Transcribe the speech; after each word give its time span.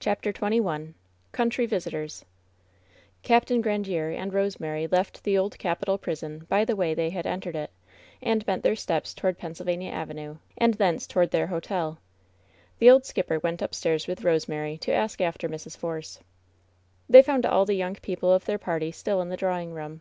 CHAPTER 0.00 0.32
XXI 0.32 0.94
COUNTBY 1.30 1.66
VISITORS 1.68 2.24
Capt. 3.22 3.48
Gkandierb 3.50 4.12
and 4.12 4.34
Rosemary 4.34 4.88
left 4.88 5.22
the 5.22 5.38
Old 5.38 5.56
Capitol 5.56 5.98
prison 5.98 6.44
by 6.48 6.64
the 6.64 6.74
way 6.74 6.94
they 6.94 7.10
had 7.10 7.28
entered 7.28 7.54
it, 7.54 7.70
and 8.20 8.44
bent 8.44 8.64
their 8.64 8.74
steps 8.74 9.14
toward 9.14 9.38
Pennsylvania 9.38 9.92
Avenue, 9.92 10.38
and 10.56 10.74
thence 10.74 11.06
toward 11.06 11.30
their 11.30 11.46
hotel. 11.46 11.90
WHEN 11.90 11.92
SHADOWS 11.92 11.96
DIE 11.96 12.74
1«J 12.74 12.78
The 12.80 12.90
old 12.90 13.06
skipper 13.06 13.38
went 13.38 13.62
upstairs 13.62 14.08
with 14.08 14.24
Rosemary, 14.24 14.78
to 14.78 14.92
ask 14.92 15.20
after 15.20 15.48
Mrs. 15.48 15.76
Force. 15.76 16.18
They 17.08 17.22
found 17.22 17.46
all 17.46 17.64
the 17.64 17.74
young 17.74 17.94
people 17.94 18.32
of 18.32 18.46
their 18.46 18.58
party 18.58 18.90
still 18.90 19.22
in 19.22 19.28
the 19.28 19.36
drawing 19.36 19.72
room. 19.74 20.00